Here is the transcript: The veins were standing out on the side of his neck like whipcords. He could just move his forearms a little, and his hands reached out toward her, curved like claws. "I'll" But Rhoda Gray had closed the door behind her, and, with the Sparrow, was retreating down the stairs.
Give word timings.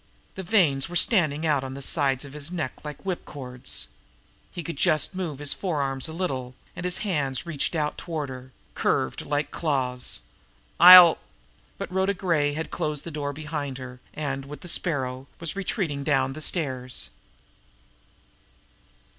The 0.33 0.41
veins 0.41 0.89
were 0.89 0.95
standing 0.95 1.45
out 1.45 1.63
on 1.63 1.75
the 1.75 1.81
side 1.83 2.25
of 2.25 2.33
his 2.33 2.51
neck 2.51 2.83
like 2.83 3.03
whipcords. 3.03 3.89
He 4.51 4.63
could 4.63 4.77
just 4.77 5.13
move 5.13 5.37
his 5.37 5.53
forearms 5.53 6.07
a 6.07 6.11
little, 6.11 6.55
and 6.75 6.85
his 6.85 6.97
hands 7.05 7.45
reached 7.45 7.75
out 7.75 7.99
toward 7.99 8.27
her, 8.29 8.51
curved 8.73 9.21
like 9.21 9.51
claws. 9.51 10.21
"I'll" 10.79 11.19
But 11.77 11.91
Rhoda 11.91 12.15
Gray 12.15 12.53
had 12.53 12.71
closed 12.71 13.03
the 13.03 13.11
door 13.11 13.31
behind 13.31 13.77
her, 13.77 13.99
and, 14.15 14.45
with 14.45 14.61
the 14.61 14.67
Sparrow, 14.67 15.27
was 15.39 15.55
retreating 15.55 16.03
down 16.03 16.33
the 16.33 16.41
stairs. 16.41 17.11